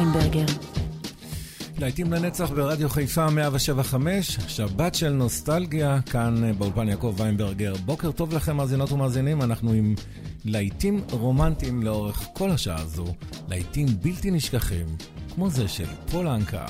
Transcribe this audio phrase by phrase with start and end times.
[0.00, 0.44] ויינברגר.
[1.78, 7.74] להיטים לנצח ברדיו חיפה 175, שבת של נוסטלגיה, כאן אה, באולפן יעקב ויינברגר.
[7.84, 9.94] בוקר טוב לכם, מאזינות ומאזינים, אנחנו עם
[10.44, 13.06] להיטים רומנטיים לאורך כל השעה הזו,
[13.48, 14.86] להיטים בלתי נשכחים,
[15.34, 16.66] כמו זה של פולנקה,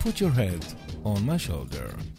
[0.00, 0.64] Put your head
[1.04, 2.11] on my shoulder.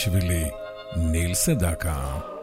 [0.00, 0.50] בשבילי,
[0.96, 2.39] נילס סדקה.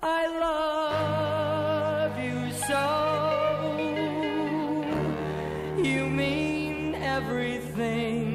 [0.00, 2.86] I love you so.
[5.82, 8.26] You mean everything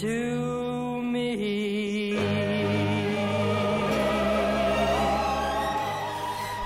[0.00, 2.18] to me.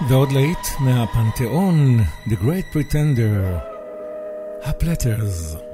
[0.08, 3.58] ועוד להיט מהפנתיאון, The Great Pretender,
[4.64, 5.65] הפלטרס.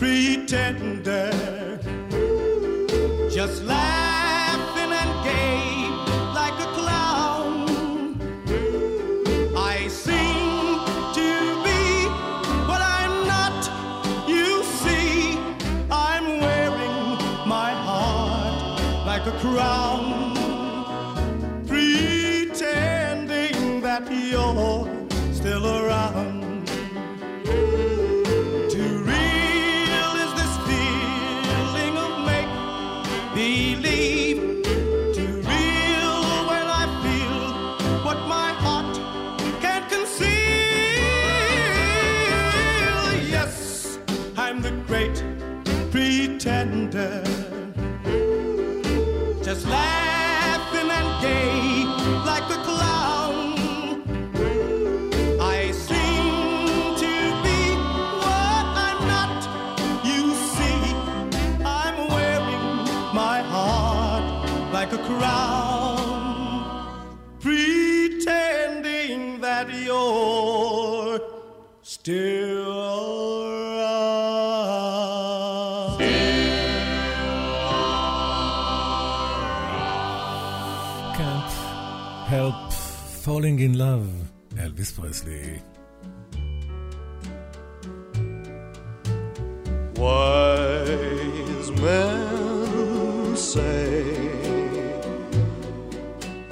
[0.00, 1.30] pretender,
[3.30, 4.29] just like.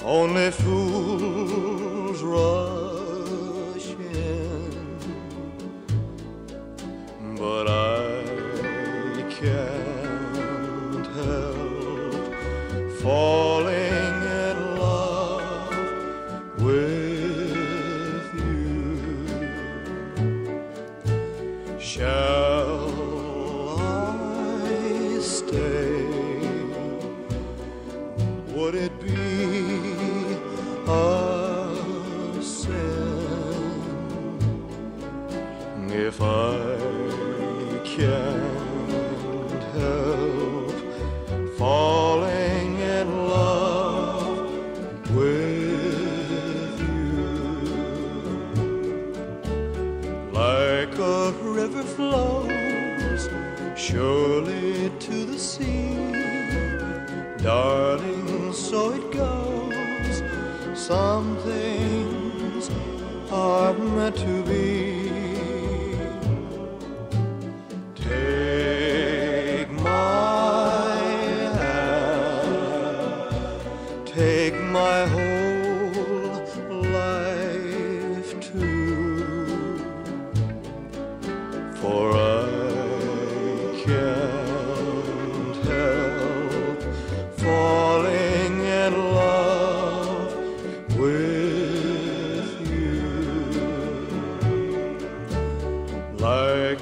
[0.09, 1.08] Only fools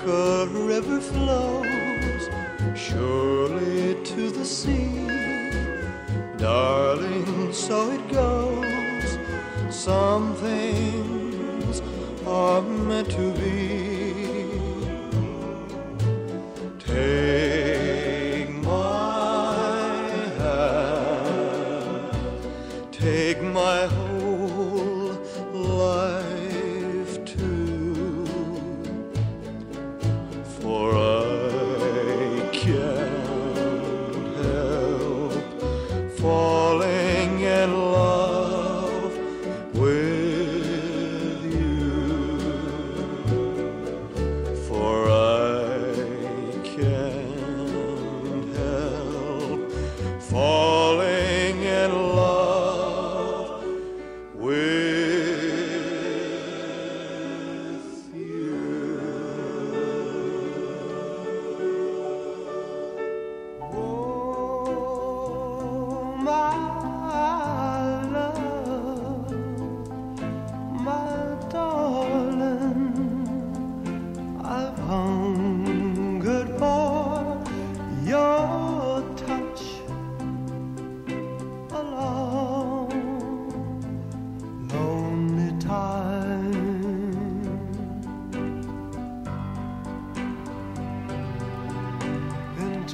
[0.05, 1.76] a river flows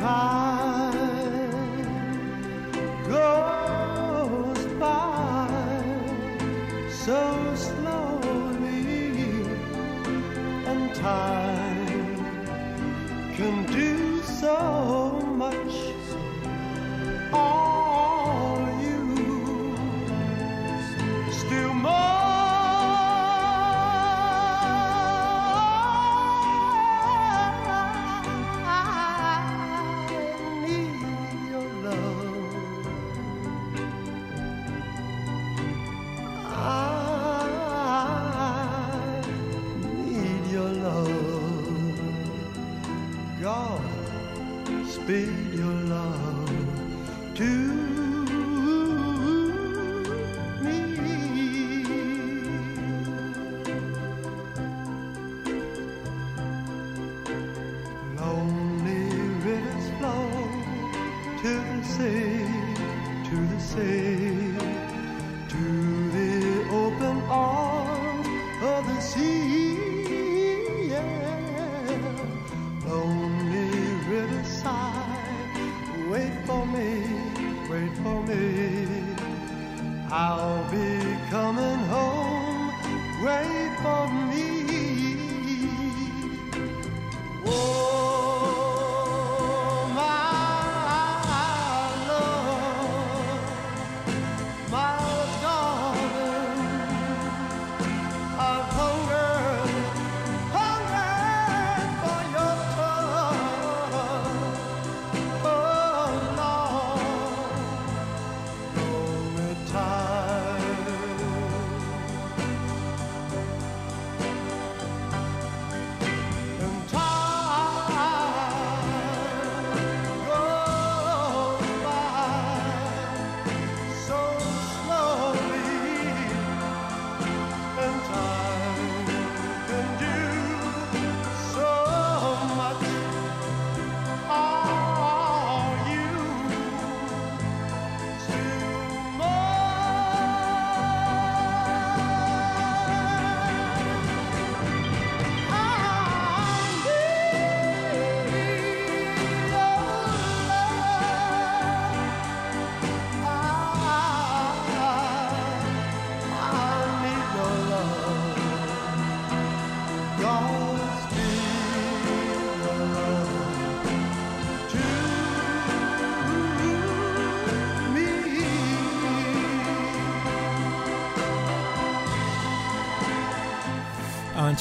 [0.04, 0.43] And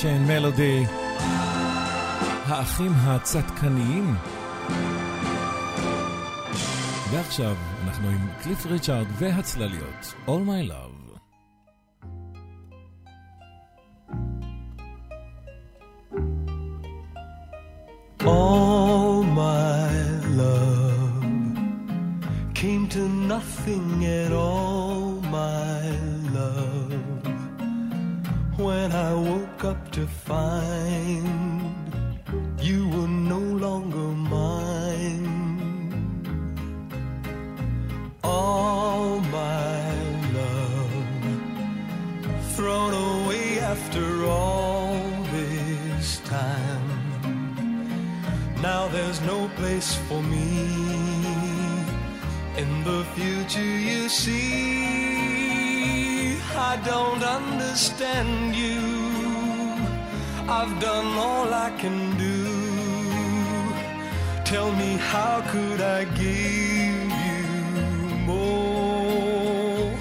[0.02, 0.90] Unchained Melody,
[2.48, 4.16] האחים הצדקניים.
[7.12, 10.98] ועכשיו אנחנו עם קליף ריצ'ארד והצלליות, All My Love.
[18.20, 19.92] All my
[20.42, 21.24] love
[22.60, 23.88] came to nothing
[24.22, 25.84] at all, my
[26.38, 27.11] love.
[28.63, 31.27] When I woke up to find
[32.61, 35.27] you were no longer mine.
[38.23, 39.95] All my
[40.39, 40.93] love
[42.55, 44.95] thrown away after all
[45.33, 46.89] this time.
[48.63, 50.69] Now there's no place for me
[52.57, 55.03] in the future, you see.
[56.55, 57.62] I don't understand
[58.53, 58.81] you.
[60.47, 62.45] I've done all I can do.
[64.45, 67.45] Tell me, how could I give you
[68.27, 69.97] more,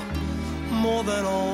[0.70, 1.51] more than all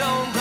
[0.00, 0.39] don't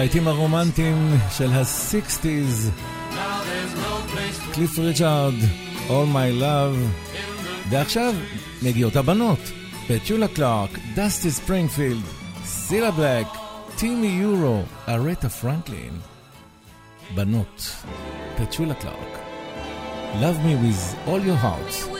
[0.00, 5.34] הלהיטים הרומנטיים של ה-60's, Now there's no place for קליף ריצ'ארד,
[5.88, 7.02] All My Love.
[7.70, 8.14] ועכשיו
[8.62, 9.38] מגיעות הבנות,
[9.88, 12.02] פצ'ולה קלארק, דסטי ספרינגפילד,
[12.44, 13.26] סילה בלק,
[13.76, 15.98] טימי יורו, ארטה פרנקלין.
[17.14, 17.76] בנות,
[18.36, 19.18] פצ'ולה קלארק.
[20.20, 21.99] Love me with all your heart.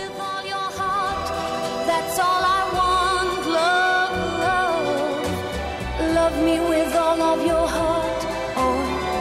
[6.30, 8.24] Love me with all of your heart,
[8.56, 8.76] or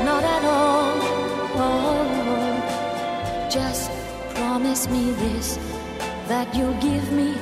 [0.06, 0.94] not at all.
[1.66, 3.90] Oh, just
[4.36, 5.58] promise me this
[6.28, 7.34] that you'll give me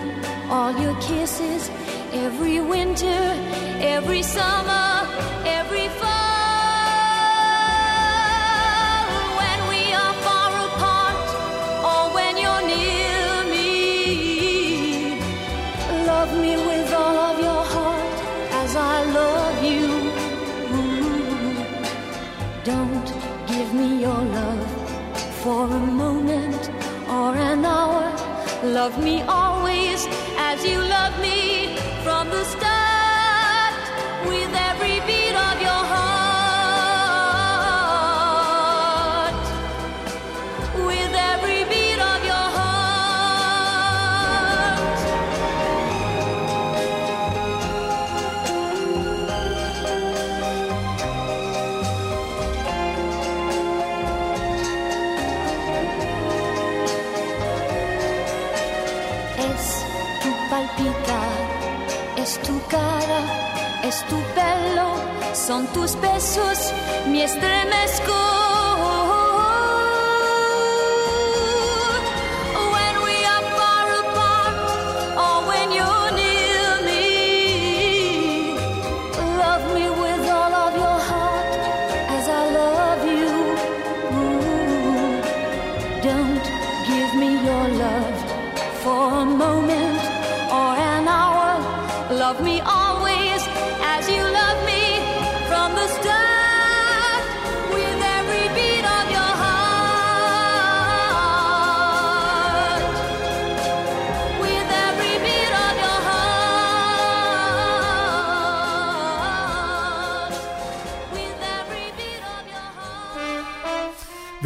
[0.49, 1.69] all your kisses
[2.13, 3.35] every winter,
[3.81, 5.05] every summer,
[5.45, 6.16] every fall.
[28.77, 30.05] Love me always
[30.37, 32.76] as you love me from the start
[63.87, 64.95] es tu pelo,
[65.33, 66.73] son tus besos,
[67.07, 68.56] mi estremezco.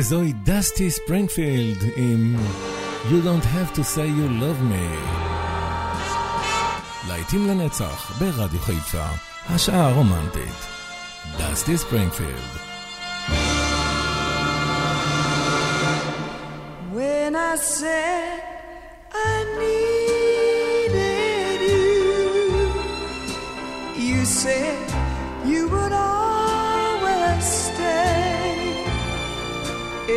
[0.01, 2.35] וזוהי דסטי ספרינגפילד עם
[3.09, 5.11] You Don't Have To Say You Love Me.
[7.07, 9.05] להיטים לנצח ברדיו חיפה,
[9.49, 10.65] השעה הרומנטית.
[11.37, 12.51] דסטי ספרינגפילד.
[16.93, 18.30] When I said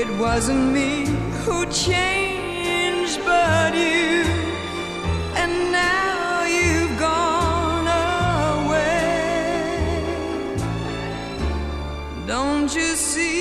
[0.04, 1.06] It wasn't me
[1.44, 4.24] who changed, but you.
[5.34, 7.88] And now you've gone
[8.66, 8.84] away.
[12.26, 13.33] Don't you see?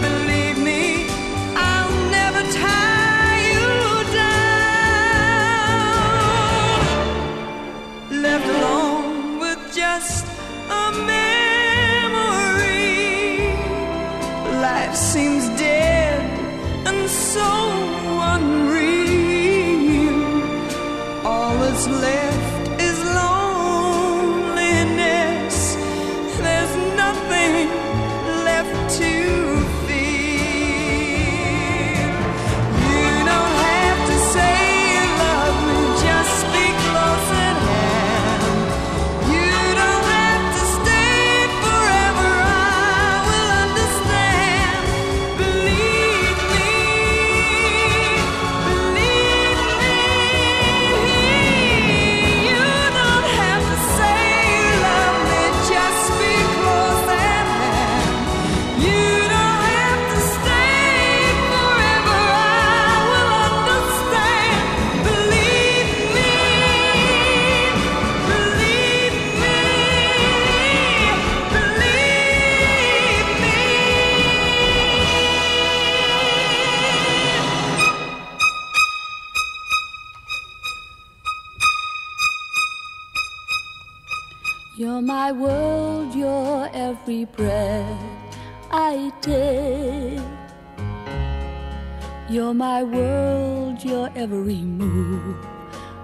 [0.00, 0.41] believe.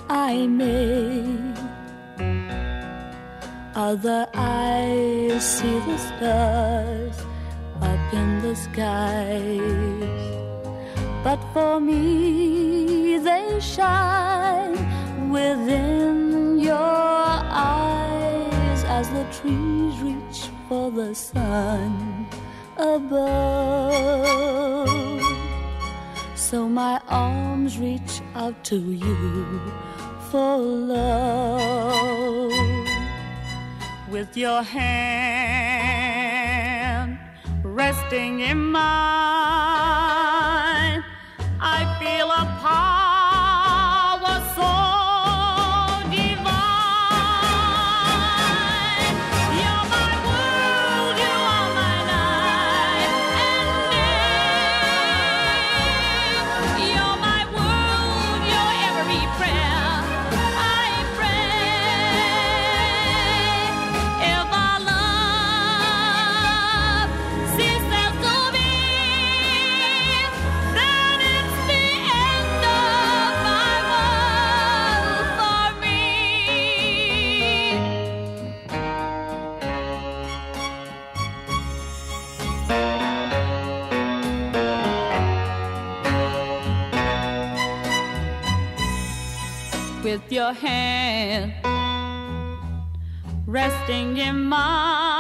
[0.09, 1.25] I may.
[3.75, 7.17] Other eyes see the stars
[7.81, 10.25] up in the skies,
[11.23, 14.77] but for me they shine
[15.31, 22.27] within your eyes as the trees reach for the sun
[22.77, 23.79] above.
[26.51, 29.61] So my arms reach out to you
[30.31, 32.51] for love.
[34.11, 35.59] With your hand
[37.63, 38.81] resting in mine,
[41.61, 42.98] I feel a part.
[90.13, 91.53] with your hand
[93.47, 95.18] resting in mine.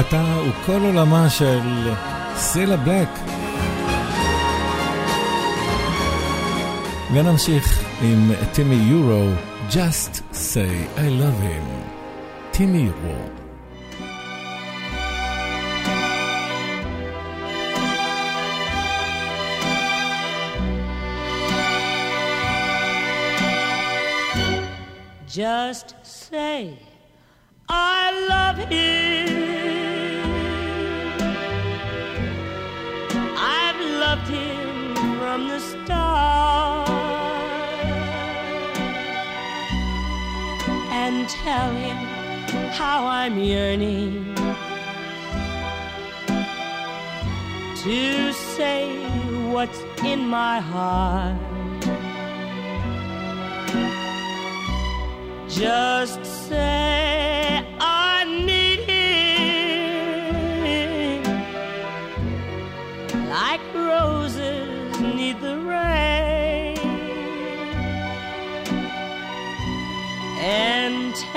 [0.00, 1.92] אתה הוא כל עולמה של
[2.36, 3.08] סילה בלק.
[7.12, 9.30] ונמשיך עם טימי יורו,
[9.70, 11.90] Just say I love him.
[12.50, 13.18] טימי יורו.
[25.26, 26.78] Just say
[27.68, 29.57] I love him.
[40.90, 41.96] And tell him
[42.70, 44.34] how I'm yearning
[47.82, 48.80] to say
[49.52, 51.36] what's in my heart.
[55.48, 57.07] Just say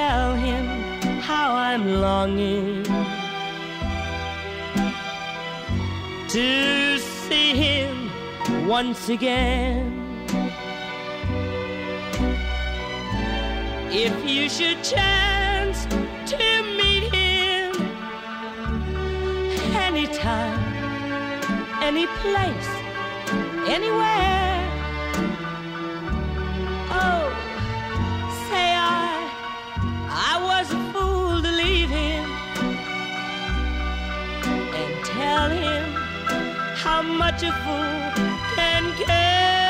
[0.02, 0.66] tell him
[1.30, 2.84] how I'm longing
[6.36, 7.94] to see him
[8.68, 9.86] once again.
[14.06, 15.80] If you should chance
[16.34, 16.48] to
[16.80, 17.70] meet him
[19.88, 20.62] anytime,
[21.90, 22.72] any place,
[23.78, 24.51] anywhere,
[37.04, 39.61] much a fool can care.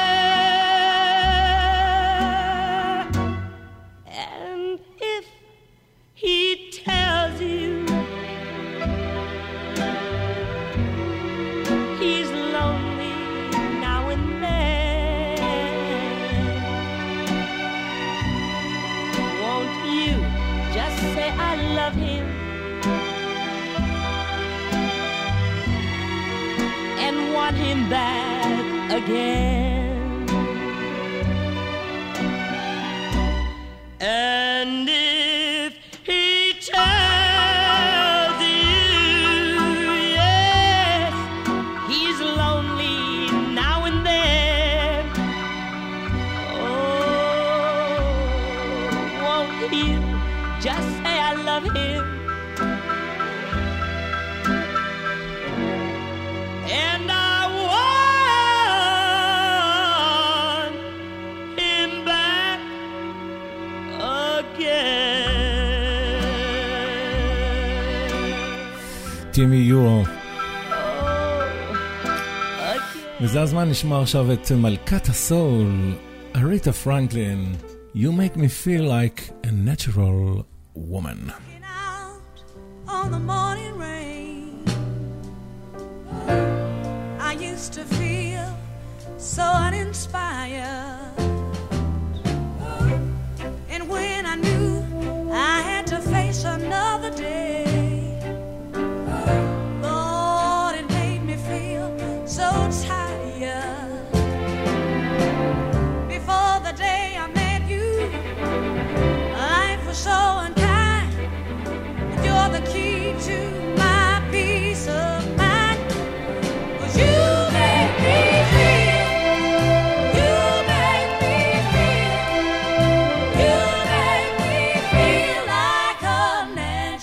[73.31, 75.95] וזה הזמן לשמוע עכשיו את מלכת הסול,
[76.35, 77.55] אריתה פרנקלין.
[77.95, 81.31] You make me feel like a natural woman.
[82.87, 84.65] On the morning rain.
[87.29, 88.47] I used to feel
[89.17, 90.80] so uninspired.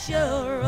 [0.08, 0.67] you're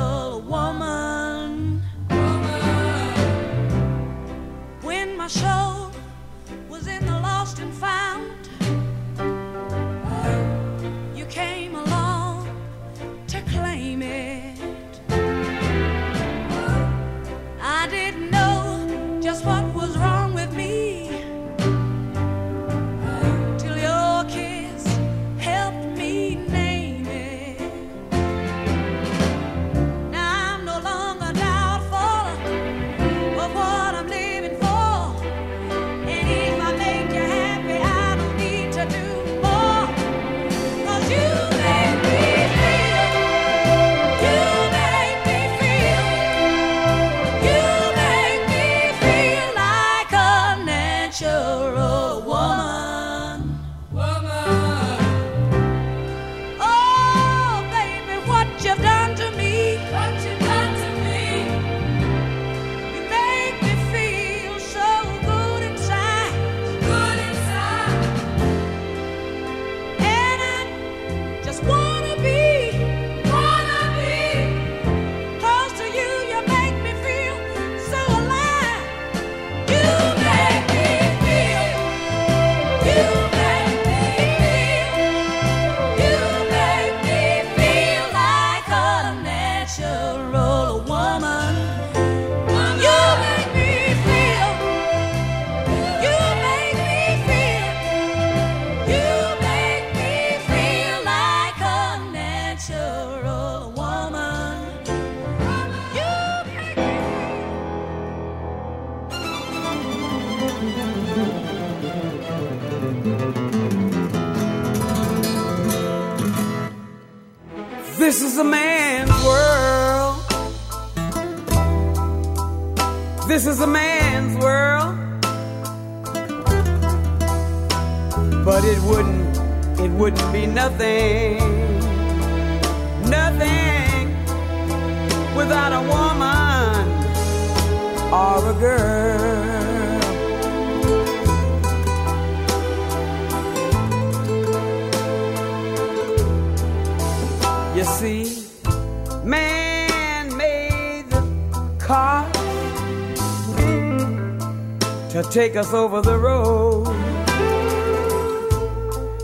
[155.51, 156.87] take us over the road.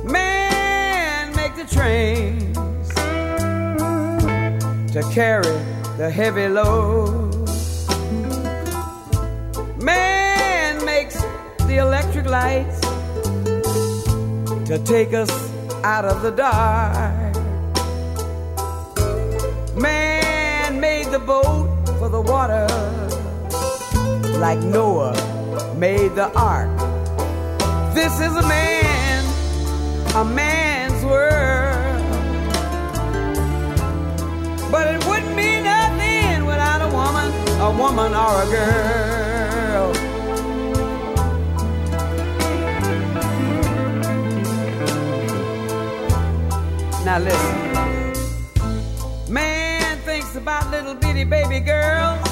[0.03, 2.57] Man make the trains
[4.93, 5.57] to carry
[5.97, 7.33] the heavy load.
[9.81, 11.15] Man makes
[11.69, 12.81] the electric lights
[14.67, 15.31] to take us
[15.85, 17.37] out of the dark.
[19.77, 21.69] Man made the boat
[22.01, 22.67] for the water,
[24.41, 24.86] like Noah
[25.77, 26.71] made the ark.
[27.95, 29.25] This is a man,
[30.15, 32.03] a man's world.
[34.71, 39.93] But it wouldn't be nothing without a woman, a woman or a girl.
[47.05, 47.67] Now listen.
[49.29, 52.26] Man thinks about little bitty baby girls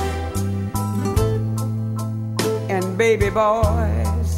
[2.75, 4.31] and baby boys.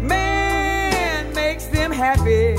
[0.00, 2.56] Man makes them happy.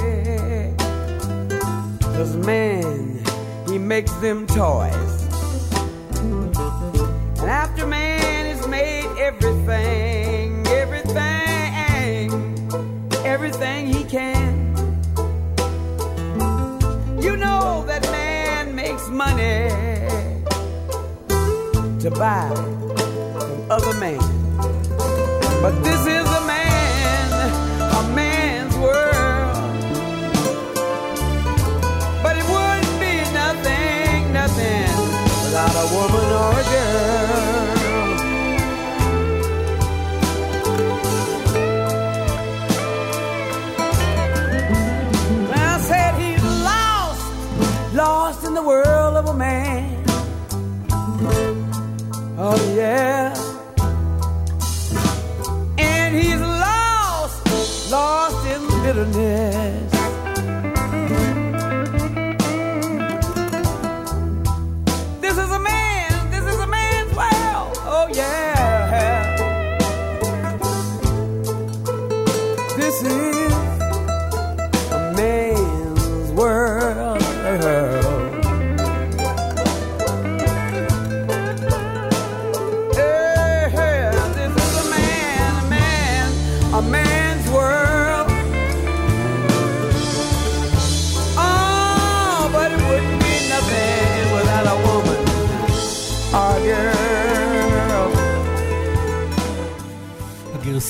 [1.99, 3.24] Cause man,
[3.67, 5.13] he makes them toys.
[7.41, 12.30] And after man has made everything, everything,
[13.26, 14.53] everything he can.
[17.19, 19.69] You know that man makes money
[22.01, 22.72] to buy
[23.94, 24.18] other men.
[25.62, 26.22] But this is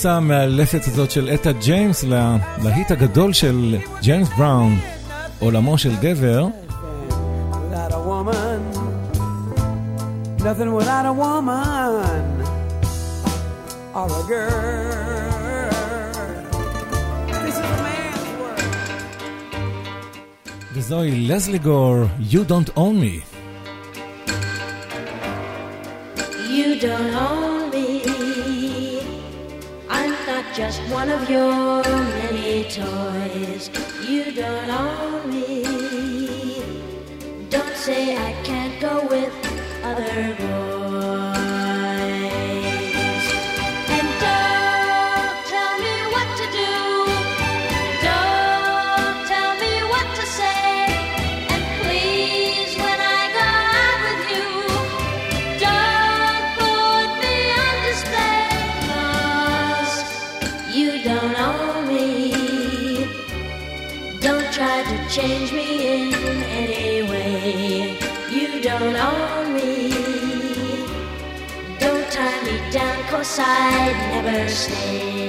[0.03, 4.79] הגרסה המאלפת הזאת של אטה ג'יימס לה- להיט הגדול של ג'יימס בראון,
[5.39, 6.47] עולמו של גבר,
[7.53, 8.61] Without a woman,
[10.47, 12.25] nothing without a woman
[13.95, 15.73] or a girl.
[17.45, 18.63] This is a man's world.
[20.75, 21.97] וזוהי לזלי גור,
[22.31, 23.15] You Don't Own Me.
[26.57, 27.42] You don't own
[30.94, 33.72] one of your many toys.
[34.08, 35.64] You don't own me.
[37.50, 38.33] Don't say I
[65.14, 68.00] change me in any way.
[68.32, 69.92] You don't own me.
[71.80, 75.23] Don't tie me down, cause I'd never stay.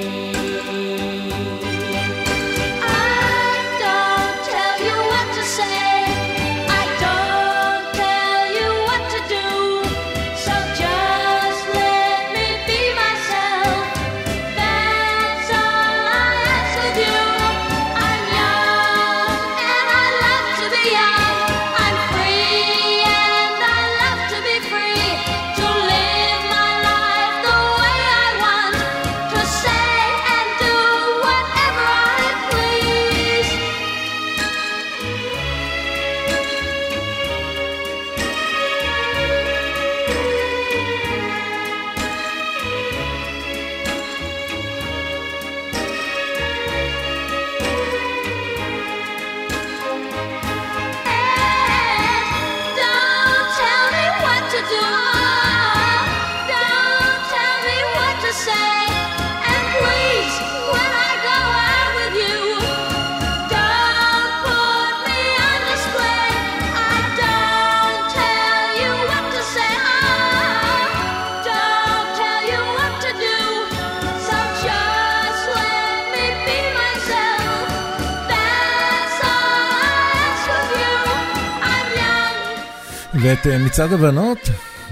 [83.23, 84.39] ואת אה, מצעד הבנות,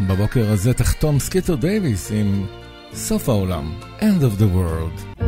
[0.01, 2.47] בבוקר הזה תחתום סקיטר דייוויס עם
[2.95, 5.22] סוף העולם, End of the World.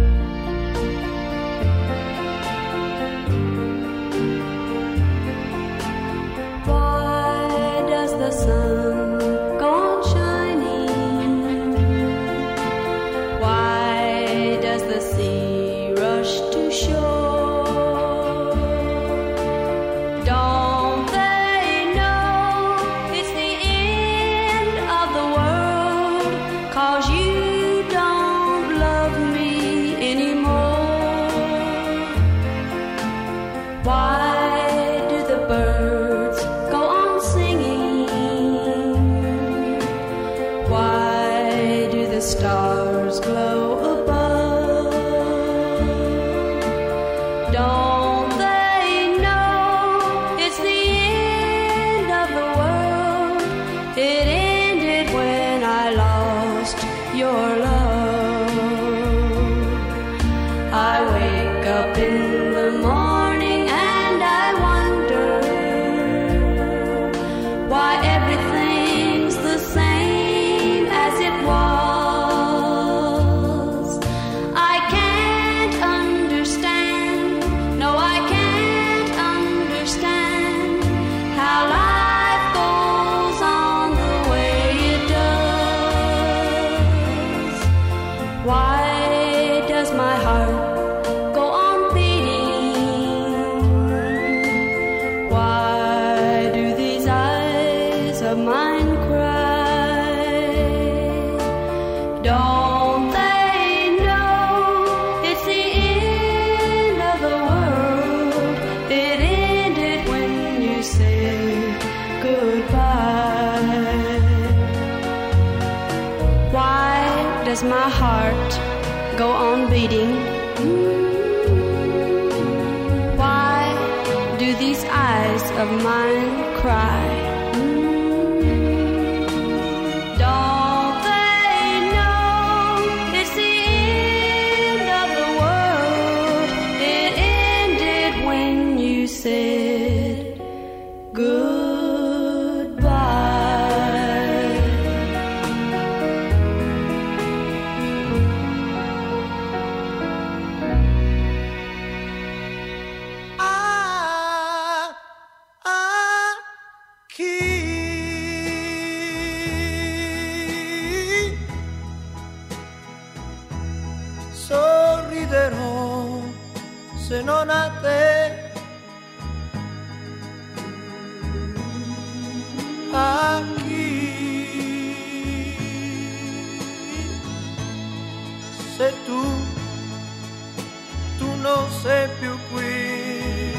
[181.44, 183.52] non sei più qui.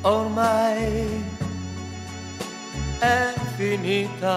[0.00, 1.24] Ormai
[2.98, 4.36] è finita,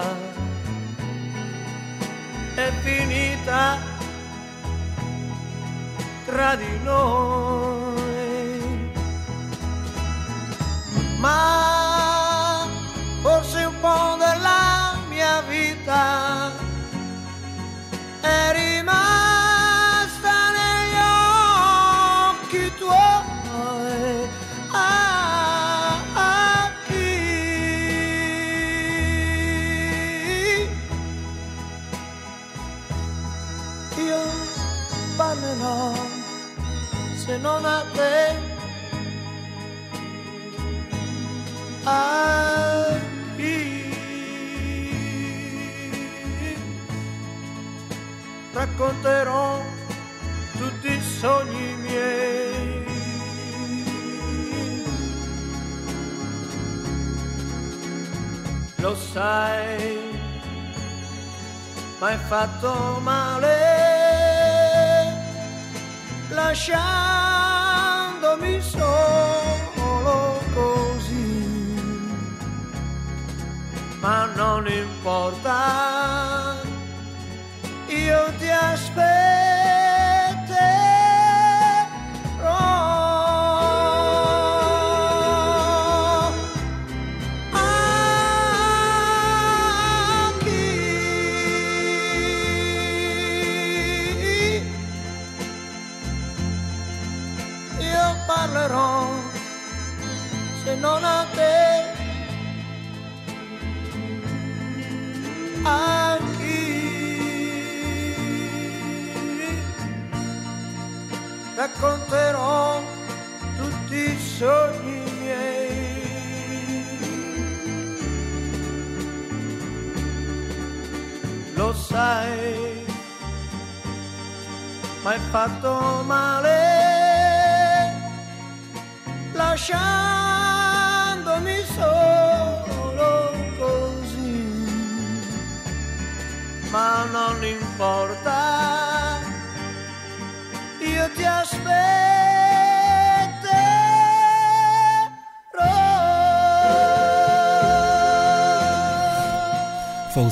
[2.54, 3.78] è finita
[6.26, 7.90] tra di noi.
[11.18, 11.71] Ma
[37.94, 38.50] nothing.
[41.84, 43.02] I
[48.52, 49.60] racconterò
[50.56, 52.80] tutti i sogni miei.
[58.76, 59.98] Lo sai,
[61.98, 63.80] ma hai fatto male
[66.30, 67.31] lasciare
[68.42, 71.44] lasciarmi solo così.
[74.00, 76.60] Ma non importa,
[77.86, 79.41] io ti aspetto.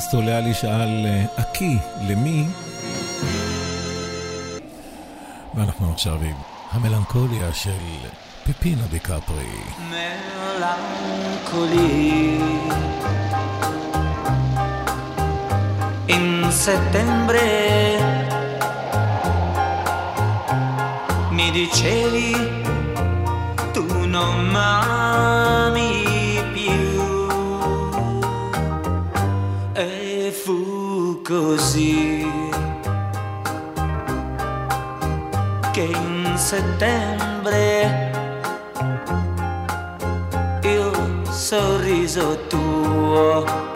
[0.01, 1.05] הפוסטוליאלי שאל,
[1.37, 2.45] "הכי, למי?"
[5.55, 6.35] ואנחנו עכשיו עם
[6.71, 7.71] המלנכוליה של
[8.43, 9.45] פיפינה דיקפרי.
[10.99, 11.81] מלנכולי
[16.07, 16.27] In
[16.65, 17.47] settembre
[21.35, 22.33] mi dicevi
[23.73, 23.85] tu
[24.15, 25.90] non m'ami
[31.31, 32.27] così
[35.71, 38.11] che in settembre
[40.61, 43.70] il sorriso tuo.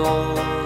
[0.00, 0.57] Oh.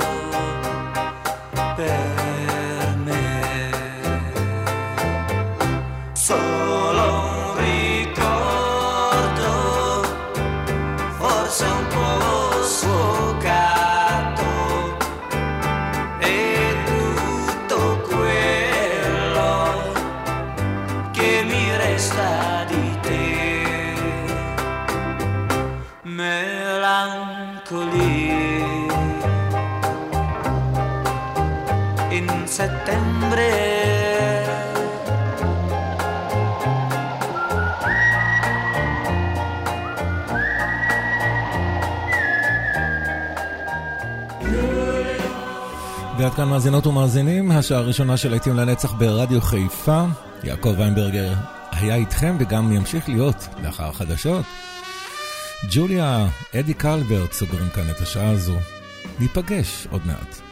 [46.33, 50.05] ועד כאן מאזינות ומאזינים, השעה הראשונה של להיטים לנצח ברדיו חיפה.
[50.45, 51.33] יעקב ויינברגר
[51.71, 54.45] היה איתכם וגם ימשיך להיות לאחר החדשות.
[55.71, 58.57] ג'וליה, אדי קלברט סוגרים כאן את השעה הזו.
[59.19, 60.52] ניפגש עוד מעט.